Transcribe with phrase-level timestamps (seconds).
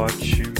[0.00, 0.59] Watch you.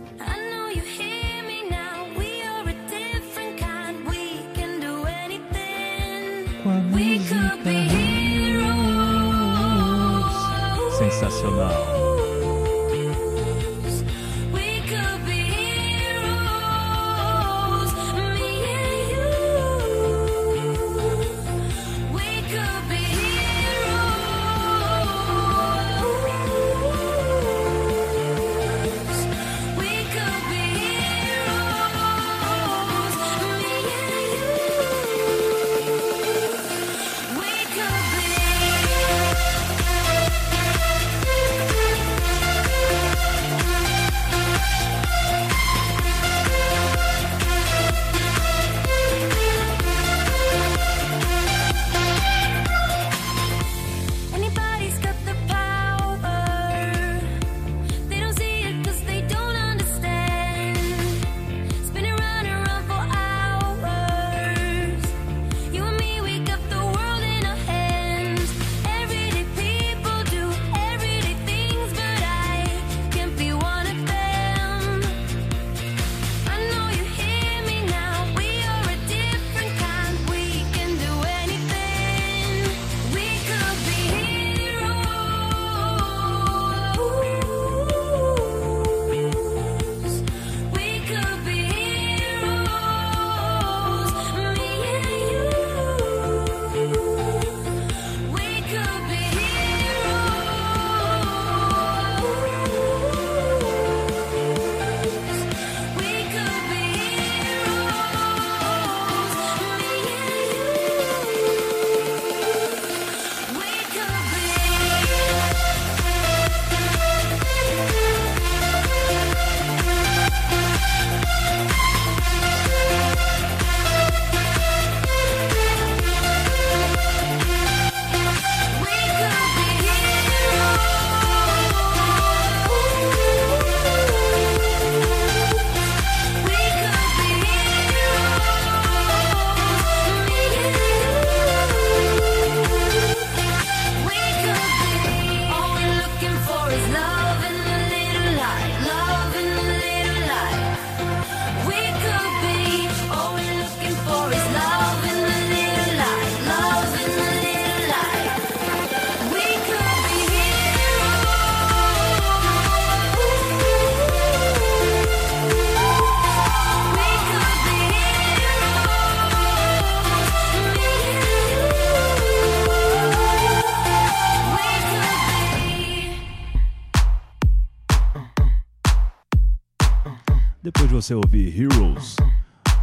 [10.97, 12.10] Sensacional.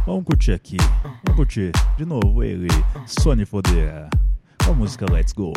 [0.09, 0.77] Vamos curtir aqui.
[1.03, 2.67] Vamos curtir de novo ele,
[3.05, 4.09] Sony Fodeira,
[4.65, 5.53] com a música Let's Go.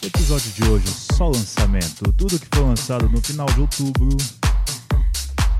[0.00, 2.12] Episódio de hoje, só lançamento.
[2.12, 4.16] Tudo que foi lançado no final de outubro.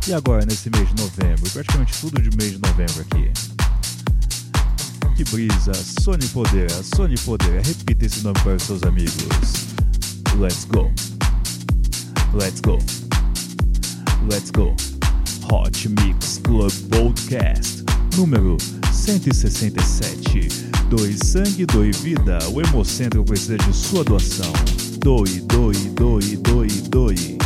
[0.06, 1.50] E agora, nesse mês de novembro.
[1.50, 3.32] Praticamente tudo de mês de novembro aqui.
[5.16, 5.74] Que brisa.
[5.74, 7.60] Sony Fodeira, Sony Fodeira.
[7.62, 9.74] Repita esse nome para os seus amigos.
[10.38, 10.88] Let's go.
[12.32, 12.78] Let's go.
[14.30, 14.99] Let's go.
[15.52, 17.84] Hot Mix Club Podcast
[18.16, 18.56] número
[18.92, 20.48] 167.
[20.88, 22.38] Doe sangue, doe vida.
[22.50, 24.52] O Hemocentro precisa de sua doação.
[24.98, 27.39] Doe, doe, doe, doe, doe.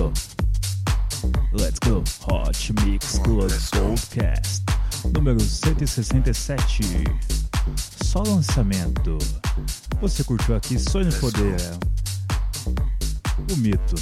[0.00, 0.12] go.
[1.52, 2.02] Let's go.
[2.26, 4.62] Hot Mix Club Podcast
[5.12, 6.82] número 167.
[8.02, 9.18] Só lançamento.
[10.00, 11.60] Você curtiu aqui Sonho Poder,
[13.52, 13.96] o mito.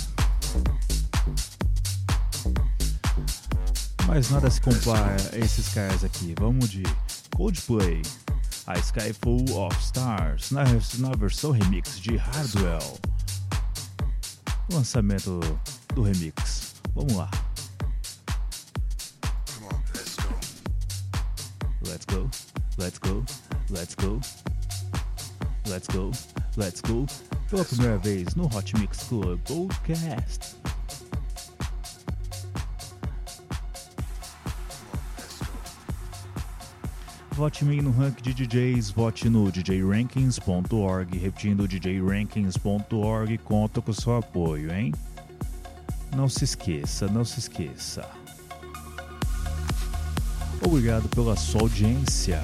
[4.07, 6.35] Mas nada se compara a esses caras aqui.
[6.39, 6.85] Vamos de
[7.37, 8.03] Coldplay,
[8.67, 10.63] a Skyfall of Stars, na
[11.19, 12.99] versão remix de Hardwell.
[14.71, 15.41] Lançamento
[15.99, 16.75] do remix.
[16.95, 17.29] Vamos lá.
[21.85, 22.31] Let's go.
[22.79, 23.25] Let's go,
[23.71, 24.21] let's go,
[25.67, 26.13] let's go,
[26.57, 27.07] let's go.
[27.51, 30.57] Pela primeira vez no Hot Mix Club Podcast.
[37.33, 44.17] Vote mim no rank de DJs, vote no djrankings.org, repetindo djrankings.org, conta com o seu
[44.17, 44.93] apoio, hein?
[46.15, 48.09] Não se esqueça, não se esqueça.
[50.63, 52.41] Obrigado pela sua audiência.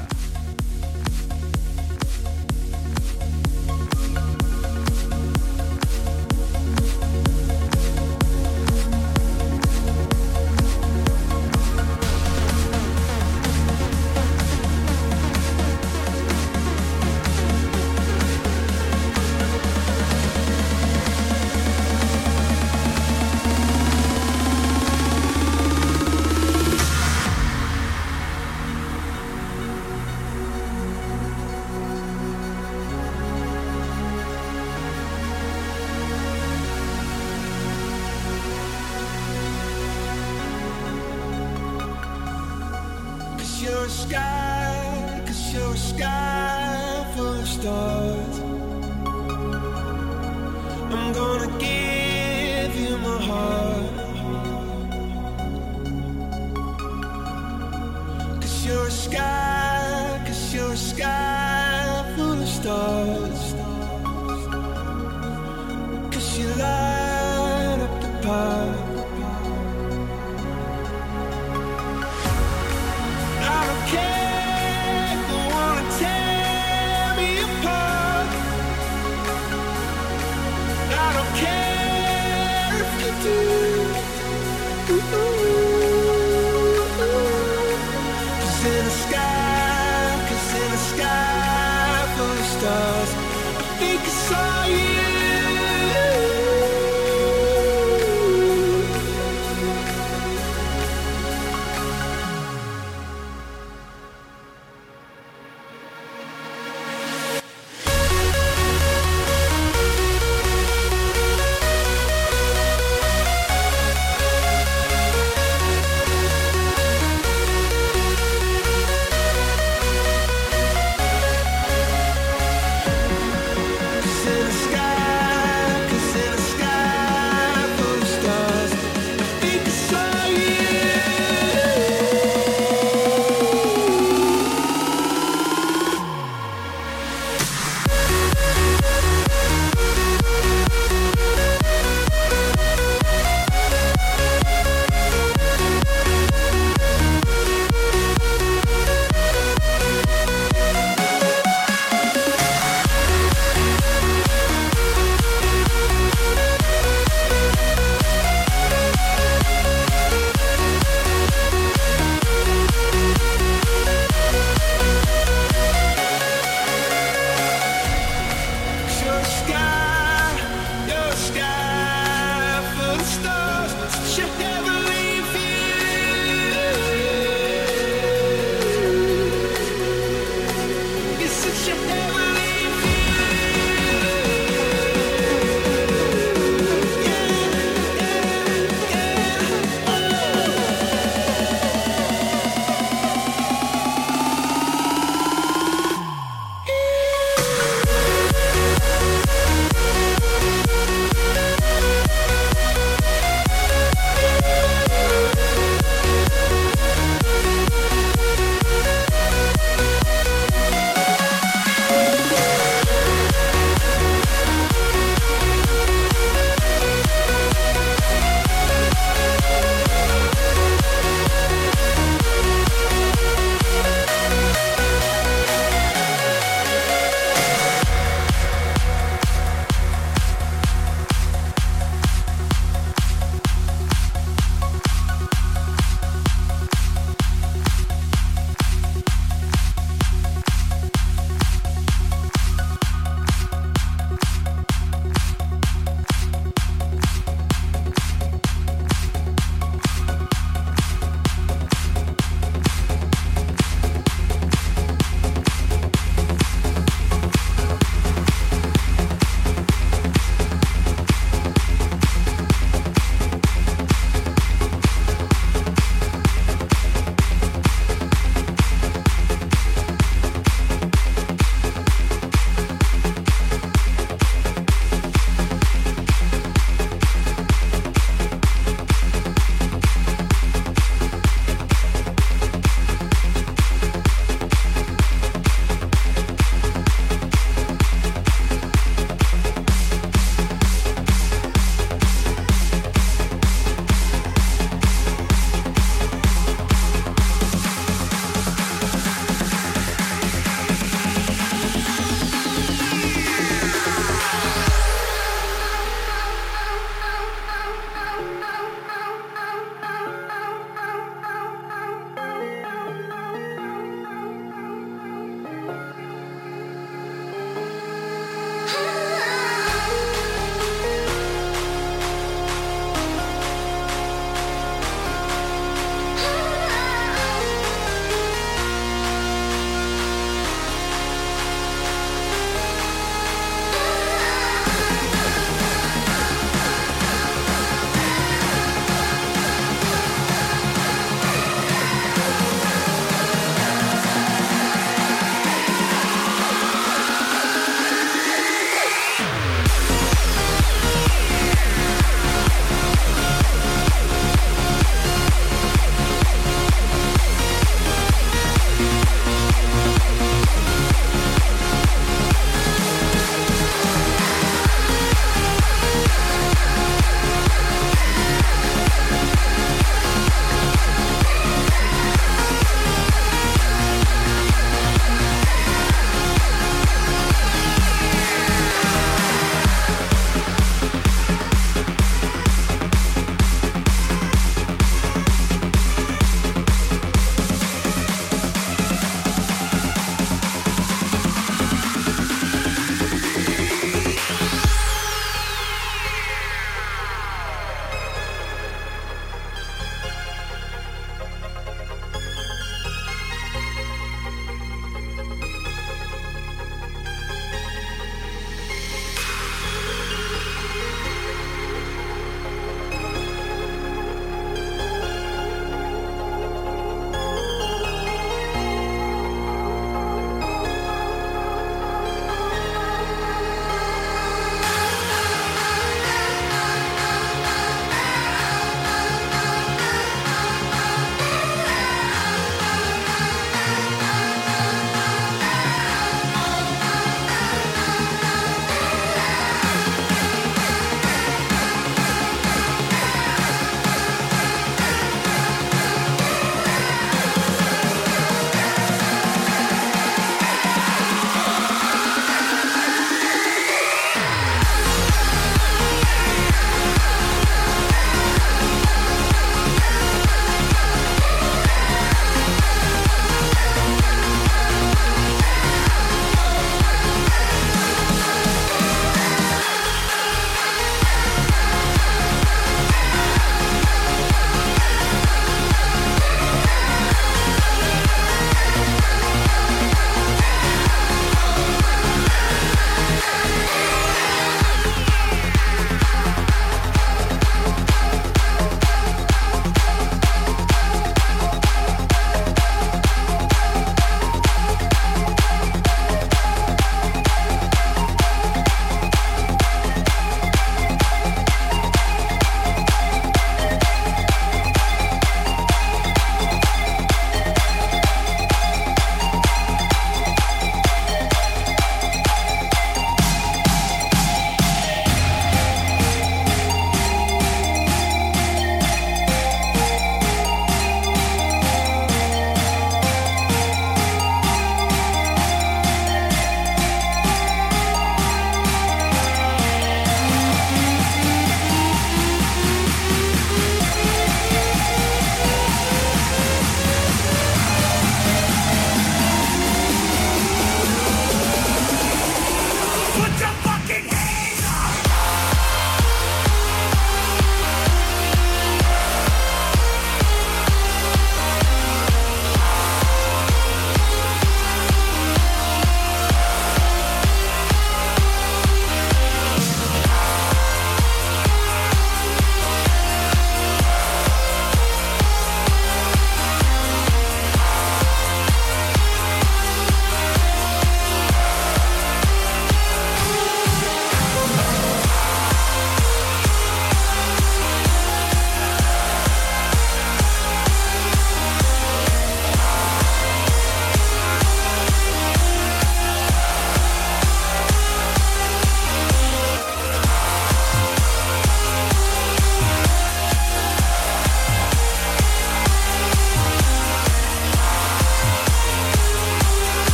[45.35, 48.24] Sky, cause you're a sky full of stars.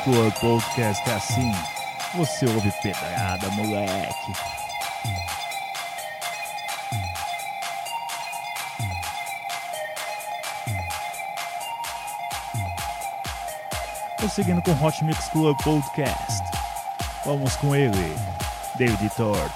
[0.00, 1.52] Score Podcast é assim.
[2.14, 4.32] Você ouve pedrada, moleque.
[14.34, 16.44] Seguindo com Hot Mix Club Podcast.
[17.26, 18.16] Vamos com ele,
[18.78, 19.52] David Tort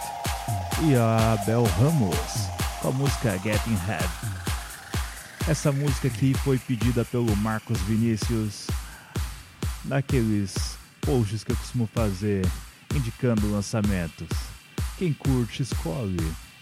[0.83, 2.51] e a Abel Ramos
[2.83, 4.11] com a música Getting Head.
[5.49, 8.64] Essa música aqui foi pedida pelo Marcos Vinícius
[9.85, 12.45] naqueles posts que eu costumo fazer
[12.95, 14.29] indicando lançamentos.
[14.99, 16.17] Quem curte, escolhe.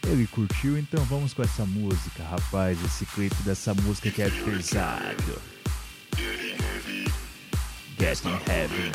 [0.04, 2.82] Ele curtiu, então vamos com essa música, rapaz.
[2.85, 5.40] Esse clipe dessa música que é pesado.
[6.16, 7.12] Getting heavy.
[7.98, 8.92] getting heavy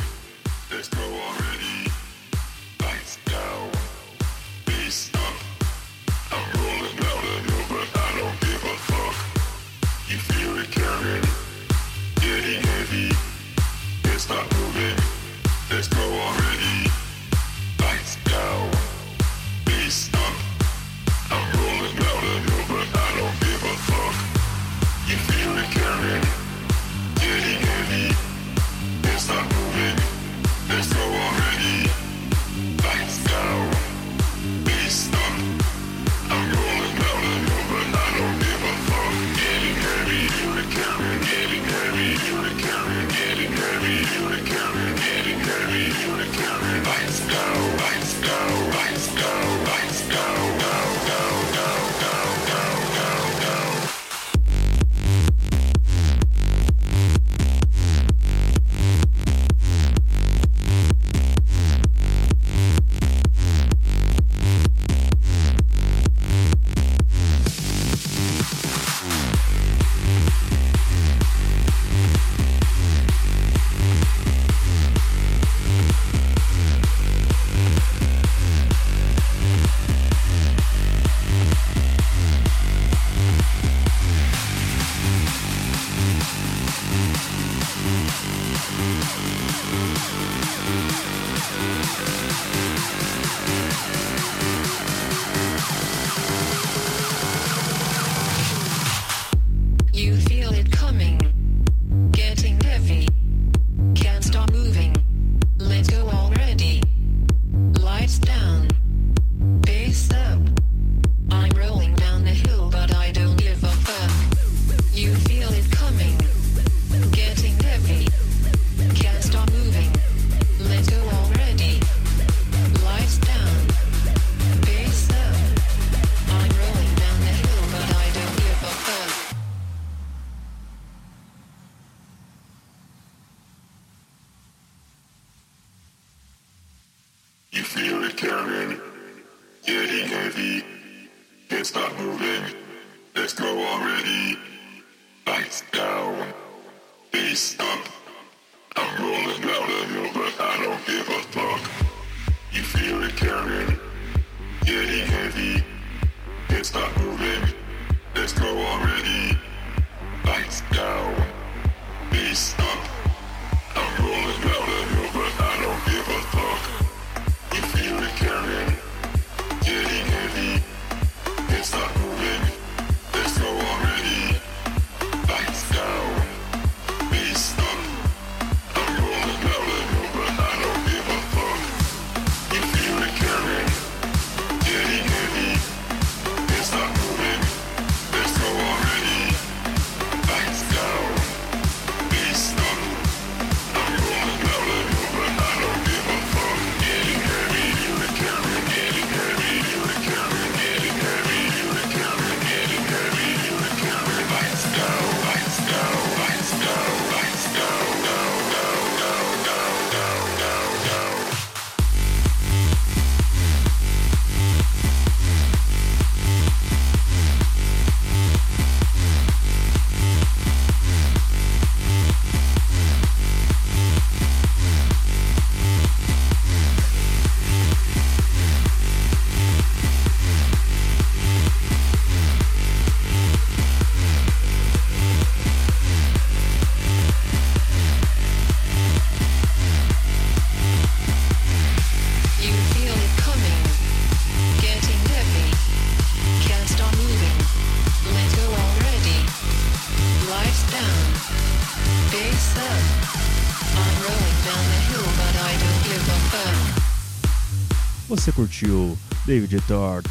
[258.27, 260.05] você curtiu David Tort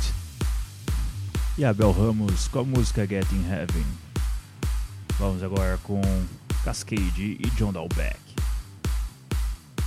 [1.58, 3.84] e Abel Ramos com a música Get in Heaven.
[5.18, 6.00] Vamos agora com
[6.64, 8.18] Cascade e John Dalbeck.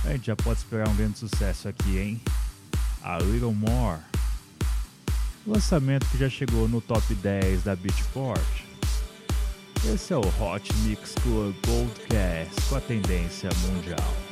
[0.04, 2.20] A gente já pode esperar um grande sucesso aqui, hein?
[3.02, 3.98] A Little More.
[5.44, 8.62] Lançamento que já chegou no top 10 da Beatport.
[9.92, 14.29] Esse é o Hot Mix Club Podcast com a tendência mundial.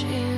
[0.00, 0.29] shit.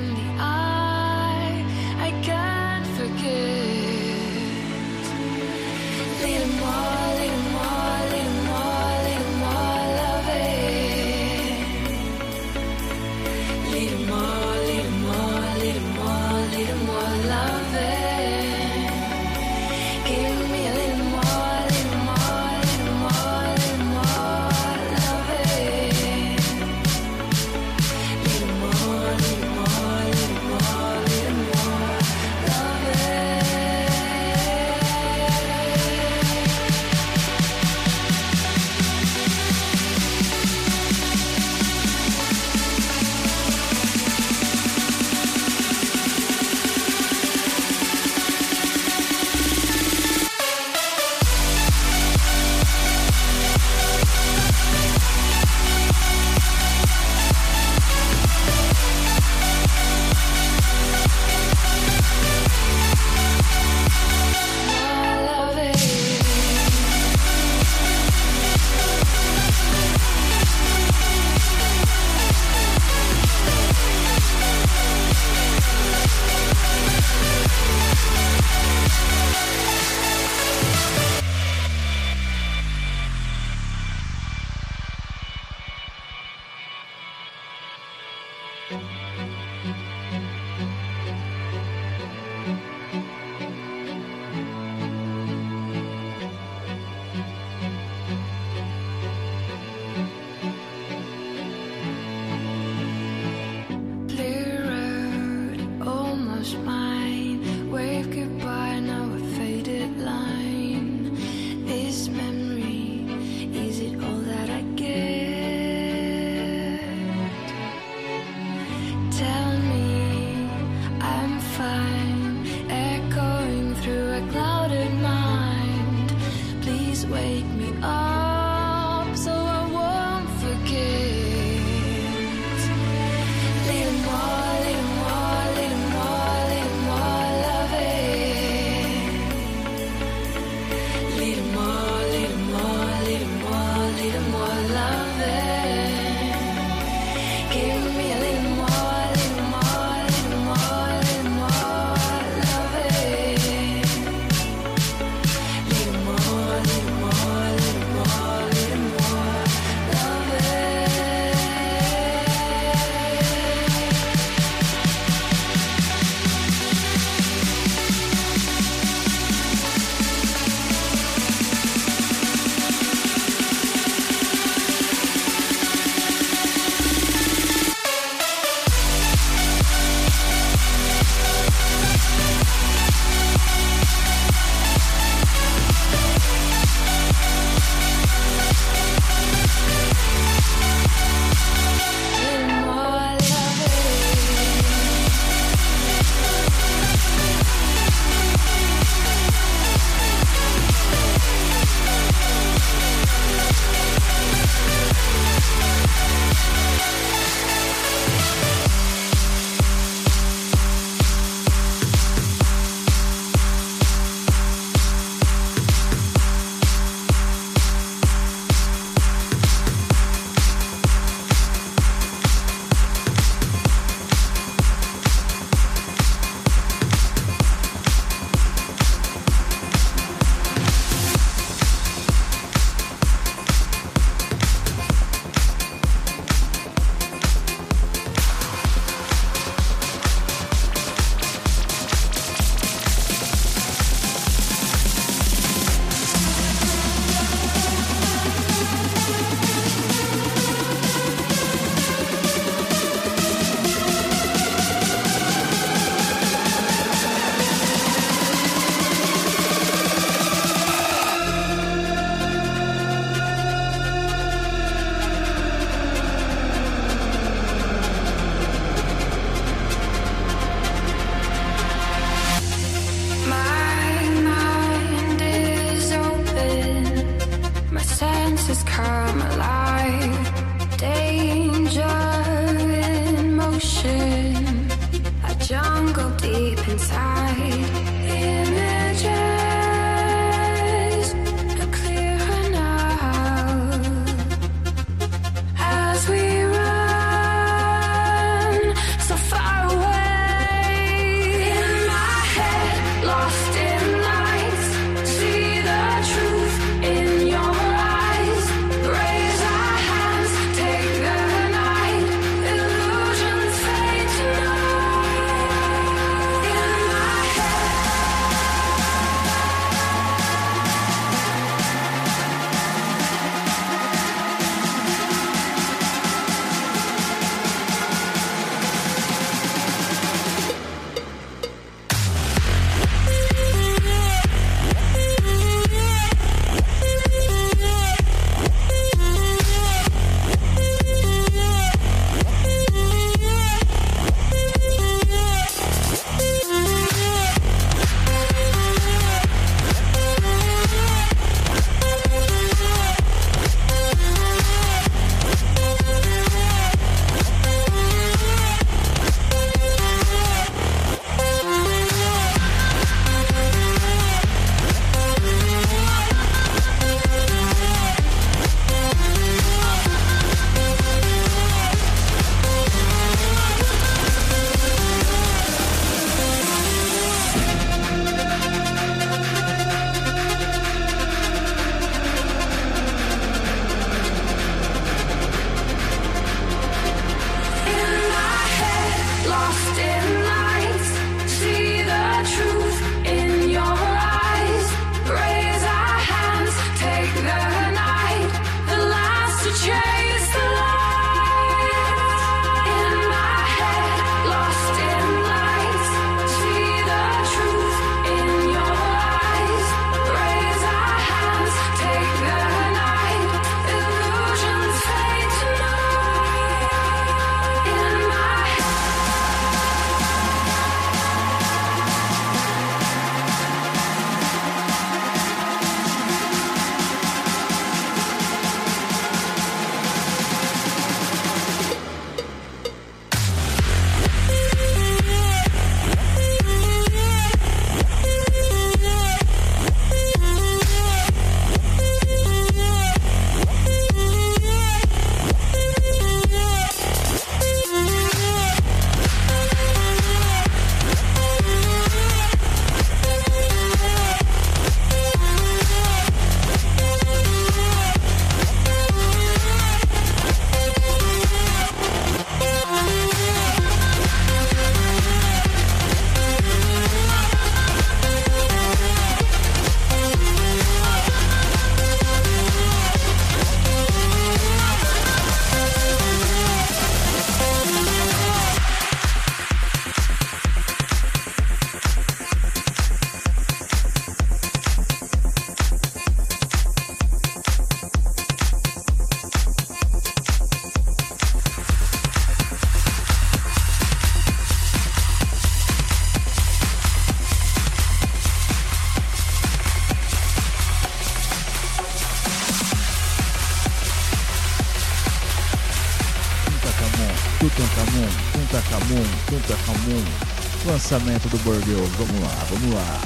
[510.83, 511.91] lançamento do Borghese.
[511.97, 513.01] Vamos lá, vamos lá.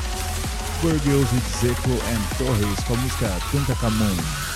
[0.81, 4.46] Borghese, Zeco e Torres com a música Tanta Camões.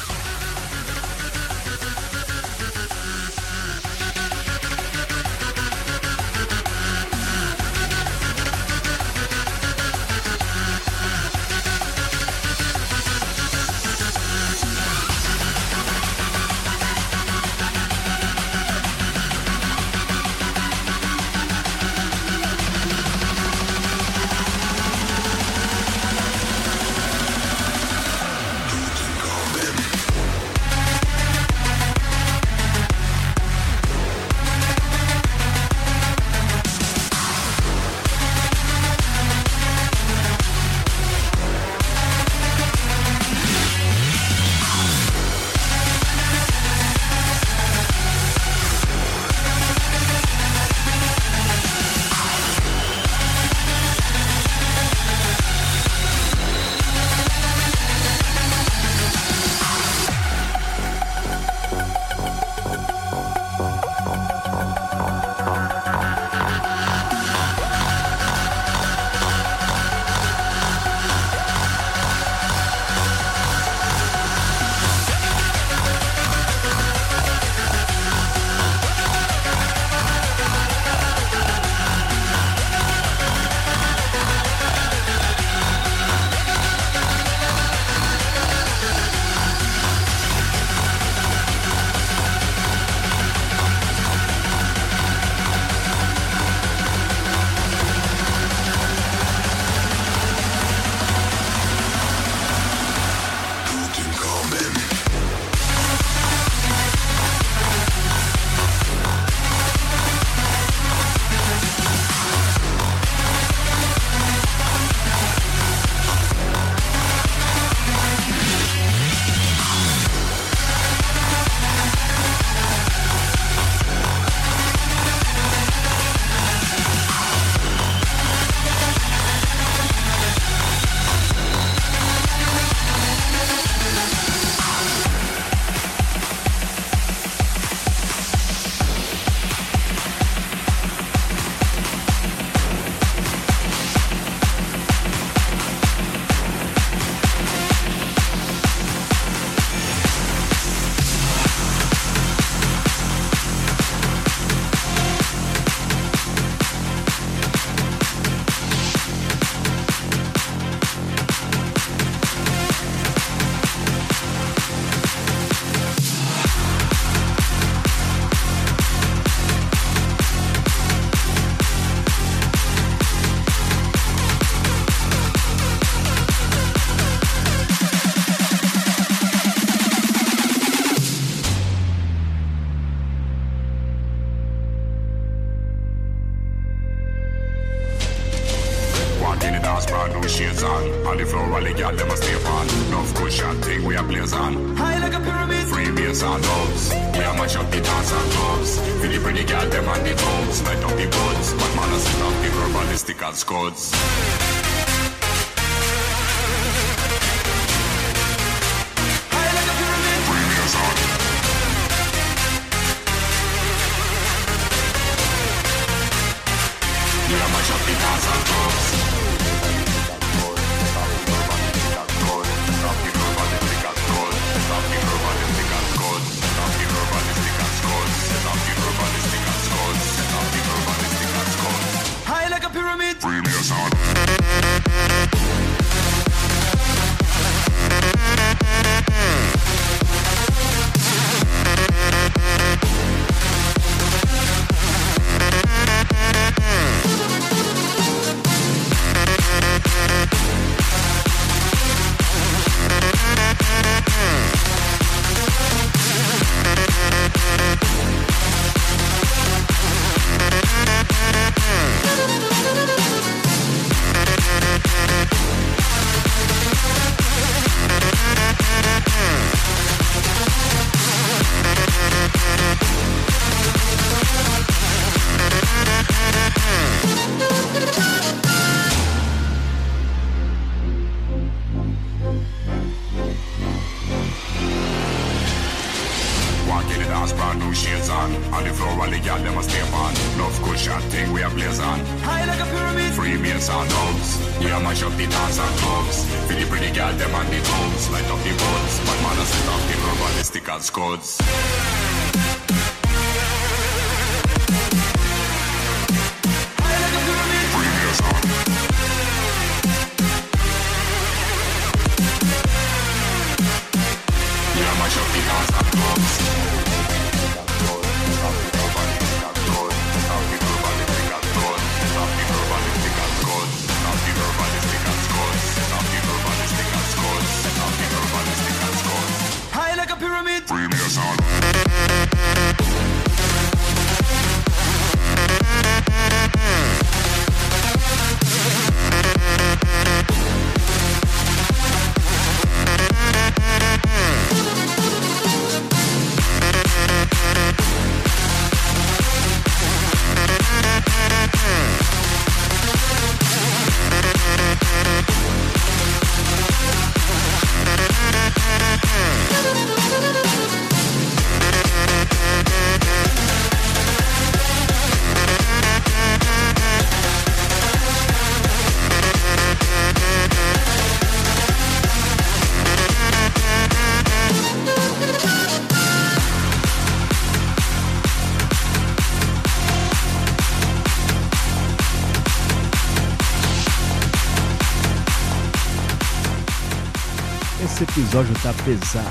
[388.11, 389.25] episódio tá pesado.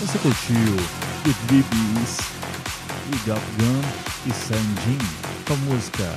[0.00, 0.76] Você curtiu
[1.22, 2.18] The Bibis
[3.12, 3.80] e Top Gun
[4.26, 4.98] e Sanjin
[5.46, 6.16] com a música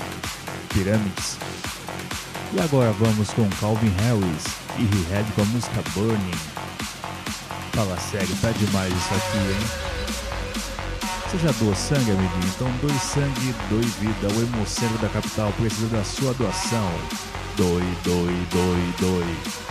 [0.69, 1.37] Pirâmides?
[2.53, 4.45] E agora vamos com Calvin Harris
[4.79, 6.39] e He-Head com a música Burning.
[7.73, 9.89] Fala sério, tá demais isso aqui, hein?
[11.29, 12.53] Você já doou sangue, amiguinho?
[12.55, 14.33] Então doe sangue, doe vida.
[14.33, 16.89] O Hemocentro da Capital precisa da sua doação.
[17.55, 19.68] Doe, doe, doe, doe.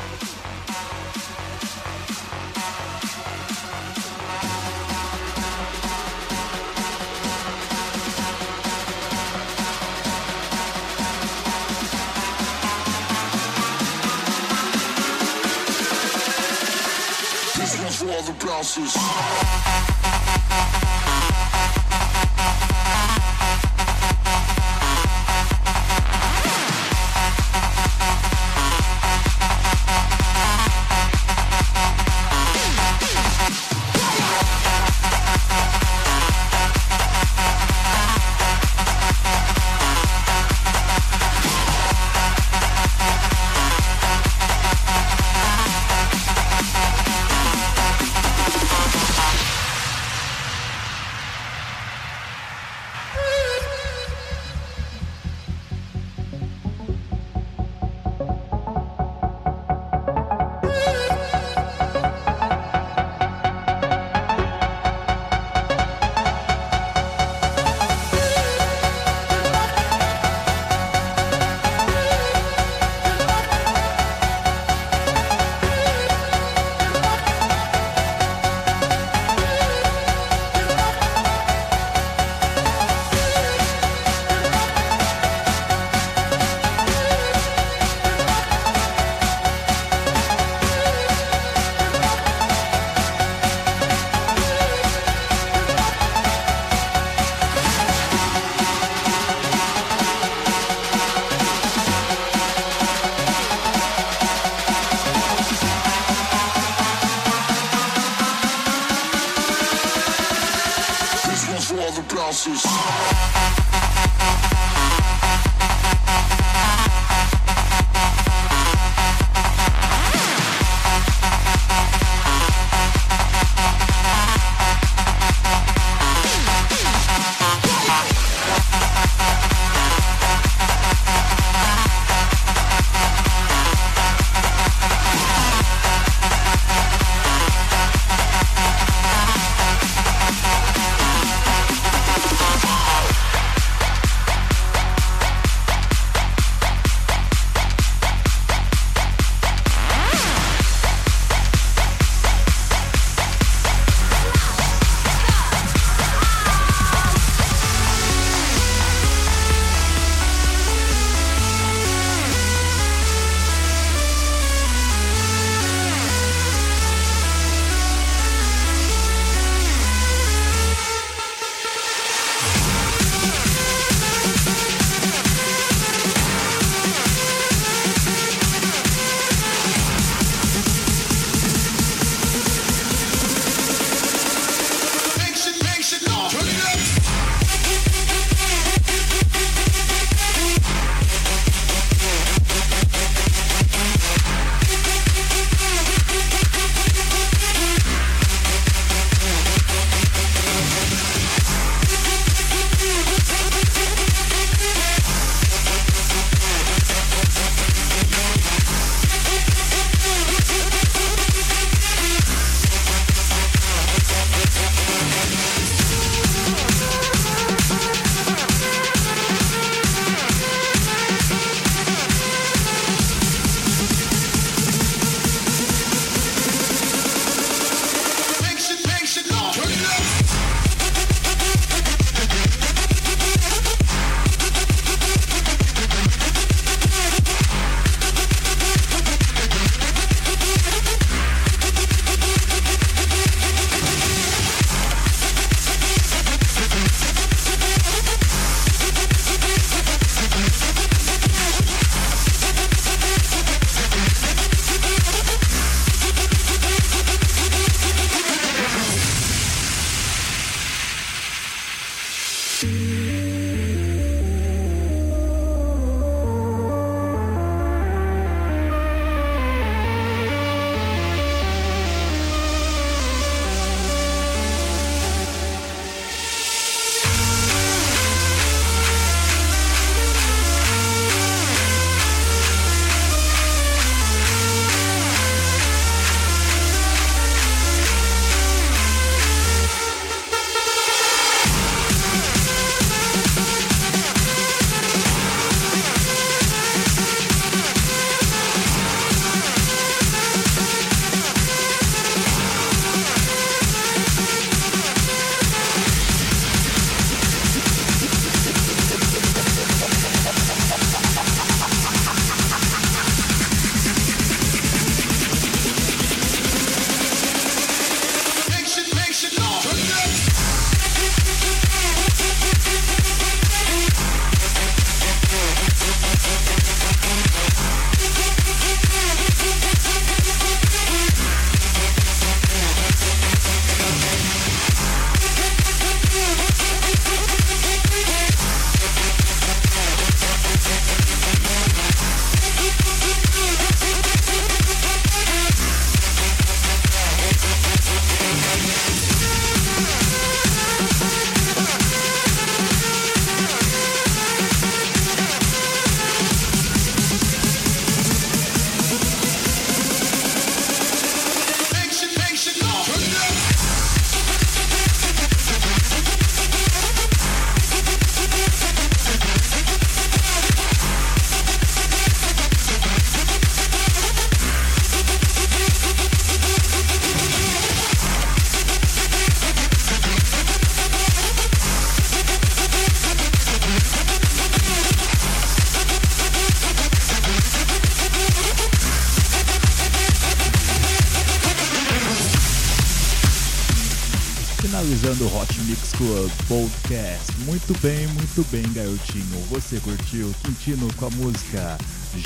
[398.38, 399.46] Muito bem, garotinho.
[399.50, 401.76] Você curtiu Quintino com a música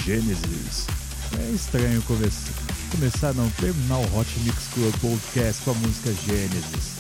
[0.04, 0.86] Gênesis.
[1.38, 2.28] É estranho come
[2.90, 6.96] começar, não, terminar o Hot Mix Club Podcast com a música Gênesis.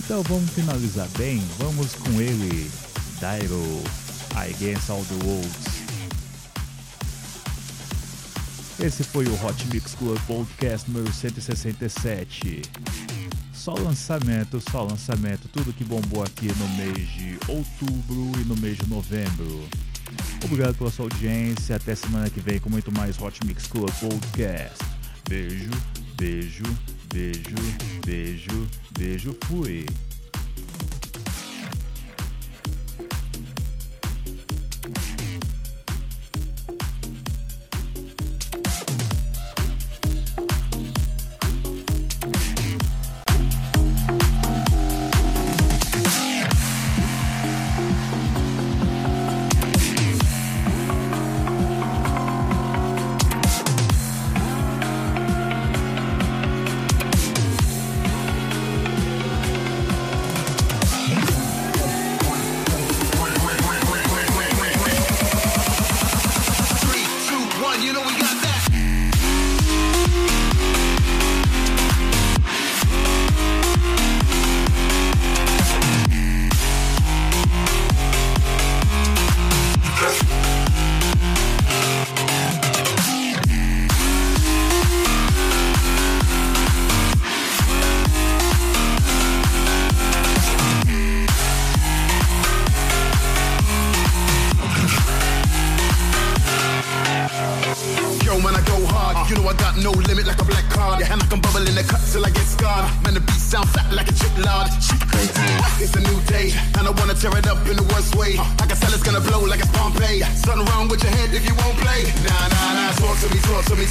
[0.00, 2.70] Então vamos finalizar bem, vamos com ele,
[3.18, 3.82] Dairo,
[4.34, 5.78] Against All The Wolves.
[8.78, 12.60] Esse foi o Hot Mix Club Podcast número 167.
[13.58, 18.78] Só lançamento, só lançamento, tudo que bombou aqui no mês de outubro e no mês
[18.78, 19.68] de novembro.
[20.44, 24.78] Obrigado pela sua audiência, até semana que vem com muito mais Hot Mix Club Podcast.
[25.28, 25.70] Beijo,
[26.16, 26.62] beijo,
[27.12, 27.56] beijo,
[28.06, 29.84] beijo, beijo, fui.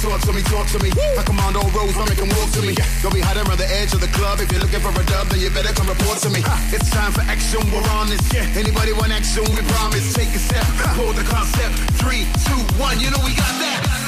[0.08, 0.90] Talk to me, talk to me, me.
[1.18, 2.74] I command all roads, I make 'em walk to me.
[3.02, 4.40] Don't be hiding around the edge of the club.
[4.40, 6.42] If you're looking for a dub, then you better come report to me.
[6.72, 8.20] It's time for action, we're on this.
[8.32, 8.60] Yeah.
[8.62, 9.44] Anybody want action?
[9.54, 10.12] We promise.
[10.14, 10.64] Take a step,
[10.96, 11.74] hold the concept.
[12.00, 13.00] Three, two, one.
[13.00, 14.07] You know we got that.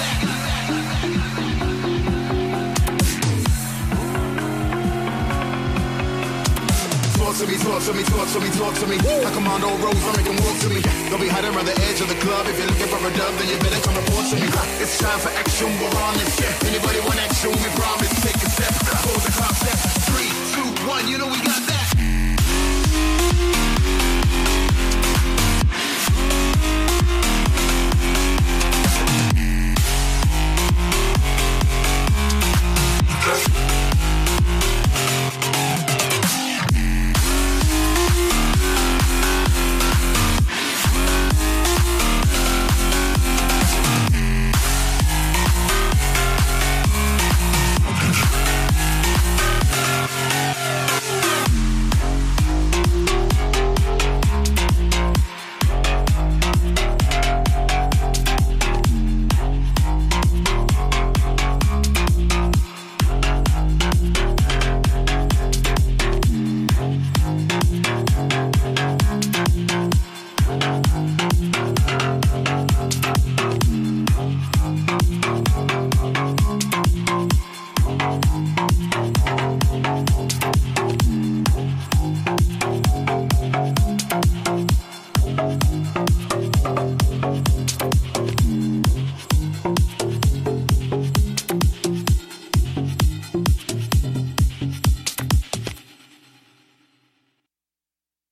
[7.30, 8.96] talk to me, talk to me, talk to me, talk to me.
[9.06, 9.22] Woo.
[9.22, 10.82] I command all roads, I make them walk to me.
[11.10, 12.46] Don't be hiding around the edge of the club.
[12.46, 14.48] If you're looking for a dub, then you better come report to me.
[14.82, 16.40] It's time for action, we're on this.
[16.40, 16.68] Yeah.
[16.68, 17.50] Anybody want action?
[17.50, 18.10] We promise.
[18.22, 18.74] Take a step,
[19.06, 19.78] close the concept.
[20.10, 21.79] Three, two, one, you know we got that.